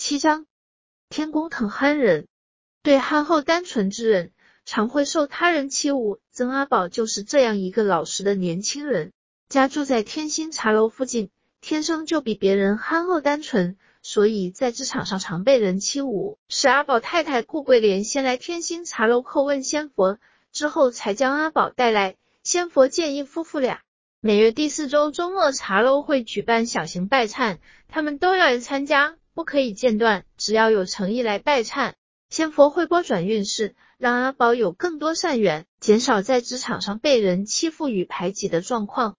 [0.00, 0.46] 七章，
[1.10, 2.26] 天公疼憨人，
[2.82, 4.32] 对憨厚单纯之人，
[4.64, 6.18] 常会受他人欺侮。
[6.32, 9.12] 曾阿宝就是这样一个老实的年轻人，
[9.50, 11.28] 家住在天心茶楼附近，
[11.60, 16.38] 天生就比别人憨厚单纯，所以在职场上常被人欺侮。
[16.48, 20.18] 是阿宝太太顾桂莲先来天心茶楼叩问仙佛，
[20.50, 22.16] 之后才将阿宝带来。
[22.42, 23.82] 仙佛建议夫妇俩。
[24.22, 30.24] 每月第四周周末，茶楼会举办小型拜忏，他们都要来参加，不可以间断。
[30.36, 31.94] 只要有诚意来拜忏，
[32.28, 39.16] 仙佛会拨转运势，让阿宝有更多善缘，减少在职场上被人欺负与排挤的状况。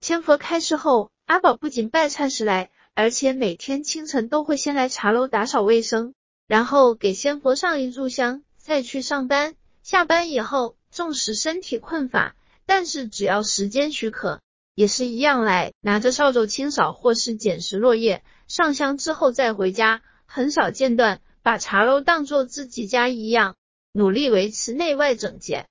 [0.00, 6.14] 仙佛开示后，阿宝不仅拜忏时来，而且每天清晨都会先来茶楼打扫卫生，
[6.46, 9.54] 然后给仙佛上一炷香，再去上班。
[9.82, 12.34] 下班以后，纵使身体困乏。
[12.66, 14.42] 但是只要时间许可，
[14.78, 23.56] 也是一样来拿着扫帚清扫或是捡拾落叶，上香之后再回家，很少间断，把茶楼当做自己家一样，
[23.90, 25.66] 努力维持内外整洁。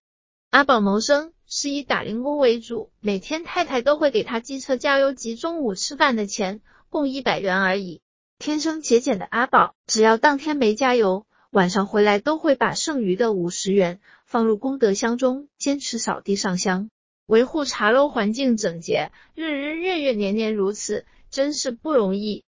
[0.49, 8.01] 阿宝谋生是以打零工为主，每天太太都会给他机车加油及中午吃饭的钱，共一百元而已。
[8.39, 14.01] 天生节俭的阿宝，只要当天没加油，晚上回来都会把剩余的五十元。
[14.25, 16.89] 放入功德箱中，坚持扫地上香，
[17.27, 22.45] 维护茶楼环境整洁，日日月月年年如此，真是不容易。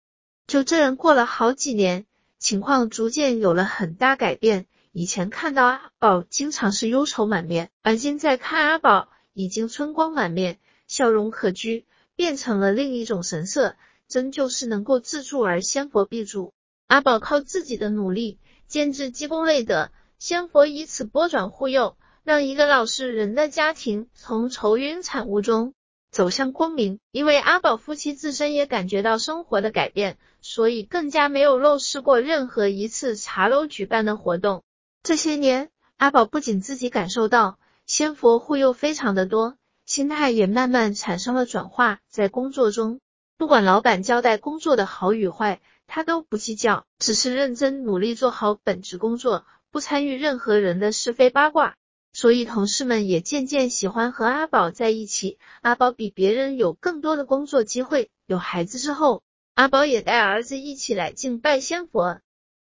[0.49, 2.07] 就这样过了好几年，
[2.41, 4.67] 情况逐渐有了很大改变。
[4.91, 10.59] 以前看到阿宝经常是忧愁满面，而今在看阿宝已经春光满面，
[10.89, 11.85] 笑容可掬，
[12.17, 13.77] 变成了另一种神色，
[14.09, 16.53] 真就是能够自助而仙佛必助。
[16.89, 19.93] 阿宝靠自己的努力，兼制积功累德。
[20.19, 25.75] 仙佛以此拨转护佑，让一个老实人的家庭从愁云惨雾中
[26.11, 26.99] 走向光明。
[27.13, 34.63] 因为阿宝夫妻自身也感觉到生活的改变，所以更加没有漏失过任何一次茶楼举办的活动。
[35.03, 41.99] 这些年，阿宝不仅自己感受到仙佛护佑非常的多，心态也慢慢产生了转化。
[42.09, 43.01] 在工作中，
[43.37, 49.45] 不管老板交代工作的好与坏，他都不计较，只是认真努力做好本职工作。
[49.71, 51.75] 不参与任何人的是非八卦，
[52.25, 55.37] 所以同事们也渐渐喜欢和阿宝在一起。
[55.61, 58.11] 阿宝比别人有更多的工作机会。
[58.25, 62.23] 有孩子之后，阿宝也带儿子一起来敬拜仙佛。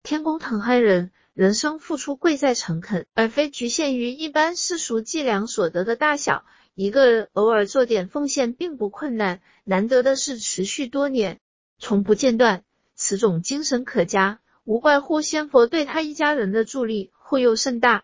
[0.04, 6.46] 天公疼憨人，人生付出贵在诚恳，而非局限于一般世俗计量所得的大小。
[6.76, 11.40] 一个人偶尔做点奉献并不困难，难得的是持续多年，
[11.80, 14.42] 从不间断，此种精神可嘉。
[14.64, 18.04] 无怪乎仙佛对他一家人的助力护佑甚大。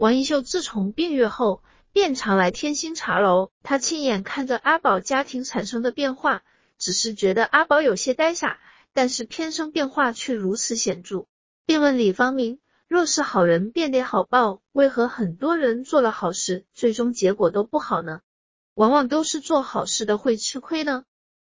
[0.00, 1.62] 王一秀自从病愈后，
[1.92, 3.50] 便常来天心茶楼。
[3.62, 6.42] 他亲眼看着阿宝家庭产生的变化，
[6.78, 8.58] 只是觉得阿宝有些呆傻，
[8.94, 11.26] 但是偏生变化却如此显著。
[11.66, 18.22] 便问李方明：若是好人便得好报，为何很多人做了好事，最终结果都不好呢？
[18.72, 21.04] 往往都是做好事的会吃亏呢？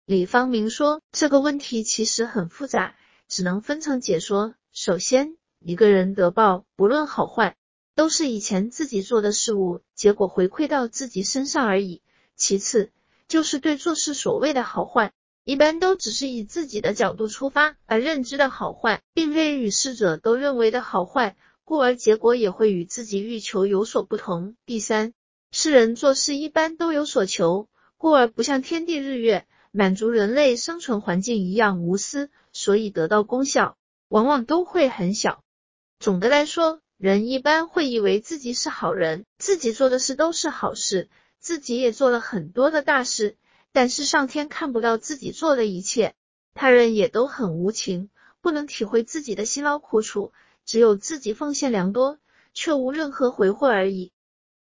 [0.06, 2.94] 李方明说：这个问题其实很复杂。
[3.28, 4.54] 只能分层解说。
[4.72, 7.59] 首先，一个人得报，不论好坏，
[7.98, 12.00] 都是以前自己做的事物，结果回馈到自己身上而已。
[12.36, 12.92] 其次，
[13.26, 24.54] 就是对做事所谓的好坏，一般都只是以自己的角度出发而认知的好坏，并非与世者都认为的好坏，故而结果也会与自己欲求有所不同。
[24.65, 25.12] 第三，
[25.50, 29.44] 世人做事一般都有所求，故而不像天地日月。
[29.72, 33.76] 满足人类生存环境一样无私，所以得到功效
[34.09, 35.42] 往往都会很小。
[35.98, 43.36] 总的来说，人一般会以为自己是好人，自己做的事都是好事，自己也做了很多的大事。
[43.70, 46.16] 但是上天看不到自己做的一切，
[46.54, 48.10] 他人也都很无情，
[48.41, 50.32] 不能体会自己的辛劳苦楚，
[50.64, 52.19] 只有自己奉献良多，
[52.53, 54.10] 却无任何回馈而已。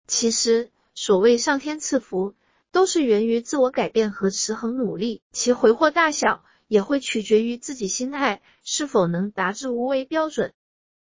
[0.06, 2.36] 其实，所谓上天赐福。
[2.70, 10.54] 都是源于自我改变和持恒努力，其回获大小也会取决于自己心态是否能达至无为标准。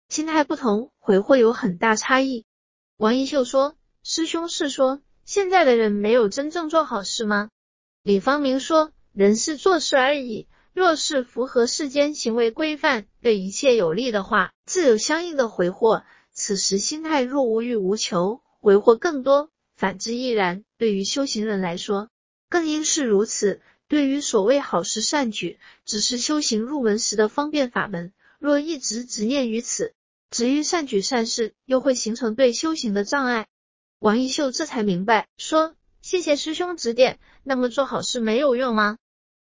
[0.08, 2.44] 心态不同，回获有很大差异。
[2.96, 7.50] 王一秀说：“师兄是说现在的人没有真正做好事吗？”
[8.04, 16.04] 李方明说：“人是做事而已，若是符合世间行为规范，对一切有利的话，自有相应的回获。
[16.32, 20.64] 此时心态若无欲无求，回获更多。”反之亦然。
[20.78, 22.08] 对于修行人来说，
[22.48, 23.60] 更应是如此。
[23.88, 28.12] 对于所谓好事善举，只是修行入门时的方便法门。
[28.38, 29.94] 若一直执念于此，
[30.30, 33.46] 执于善举善事，又会形成对修行的障碍。
[33.98, 37.18] 王一秀这才明白，说：“谢谢师兄指点。
[37.42, 38.98] 那么做好事没有用吗？”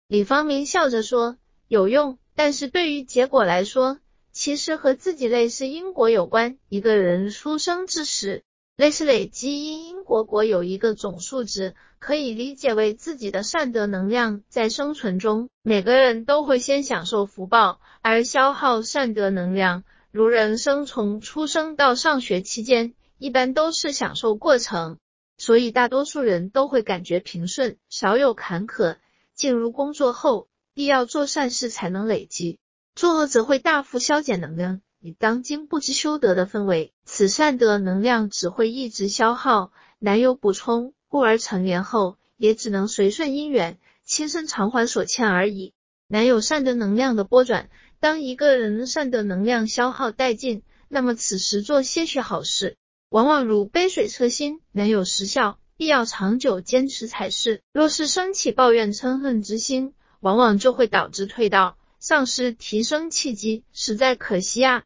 [0.09, 1.37] 李方明笑着说
[1.69, 4.01] ：“有用。”但是对于结果来说，
[4.33, 6.59] 其实和自己类似因果有关。
[6.69, 8.45] 一个人出生之时，
[8.81, 19.85] 类似累积因因果果有一个总数值，可以理解为自己的善德能量在生存中，每个人都会先享受福报，而消耗善德能量。
[20.11, 24.97] 如人生从出生到上学期间，一般都是享受过程，
[25.37, 28.97] 所以大多数人都会感觉平顺，少有坎坷。
[29.35, 32.59] 进入工作后，必要做善事才能累积。
[32.95, 45.73] 作恶则会大幅消减能量，以当今不知修德的氛围，此善德能量只会一直消耗，难有补充，故而成年后也只能随顺因缘，亲身偿还所欠而已，
[46.07, 47.71] 难有善德能量的波转。
[47.99, 52.77] 当一个人善德能量消耗殆尽，那么此时做些许好事，
[53.09, 57.63] 往往如杯水车薪，难有实效，必要长久坚持才是。
[57.73, 61.79] 若是升起抱怨嗔恨之心，往往就会导致退道。
[61.99, 64.85] 丧失提升契机，实在可惜啊！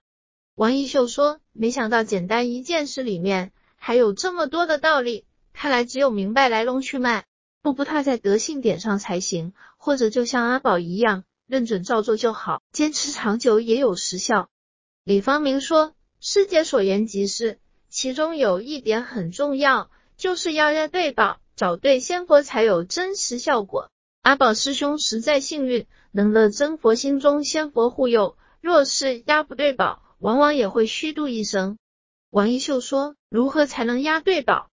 [0.56, 7.24] 王一秀说：“没想到简单一件事里面还有这么多的道理，看来只有明白来龙去脉，
[7.60, 9.52] 步步踏在德性点上才行。
[9.76, 14.48] 或者就像阿宝一样，认准照做就好，坚持长久也有实效。”
[15.02, 17.58] 李方明说：“师姐所言极是，
[17.88, 23.90] 其中有一点很重要，就是要押对宝，找对仙佛才有真实效果。
[24.22, 25.86] 阿宝师兄实在幸运。”
[26.16, 31.76] 能乐真佛心中仙佛护佑，若是押不对宝，往往也会虚度一生。
[32.30, 34.70] 王一秀说：“如何才能押对宝？”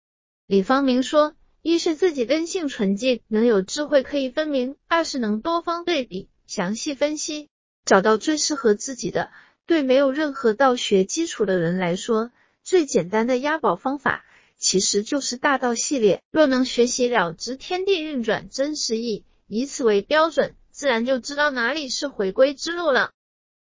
[0.48, 7.50] 李方明说：“一是自己根性纯净，能有智慧可以分明；二是能多方对比，详细分析，
[7.86, 9.30] 找到最适合自己的。
[9.68, 12.32] 对没有任何道学基础的人来说，
[12.64, 14.26] 最简单的押宝方法，
[14.58, 16.24] 其实就是大道系列。
[16.32, 23.12] 若能学习了知天地运转真实意，以此为标准。”自然就知道哪里是回归之路了。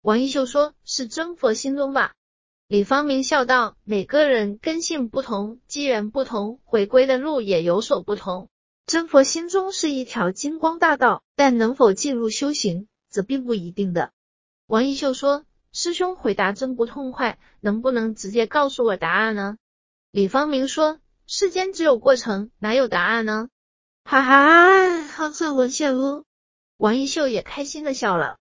[0.01, 2.13] 王一秀说：“是真佛心中吧？”
[2.67, 8.47] 李方明笑道：“每个人根性不同，机缘不同，回归的路也有所不同。
[8.85, 14.11] 真佛心中是一条金光大道，但能否进入修行，则并不一定的。”
[14.67, 15.43] 王一秀说
[15.73, 19.57] ：“师兄回答真不痛快，能不能直接告诉我答案呢？”
[20.11, 23.49] 李方明说：“世间只有过程，哪有答案呢？”
[24.05, 26.23] 哈哈，好色文献屋。
[26.77, 28.37] 王一秀也开心的笑了。